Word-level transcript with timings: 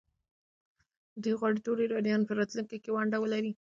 ده 1.21 1.31
غواړي 1.39 1.59
ټول 1.65 1.77
ایرانیان 1.81 2.21
په 2.25 2.33
راتلونکي 2.39 2.77
کې 2.83 2.93
ونډه 2.93 3.17
ولري. 3.19 3.51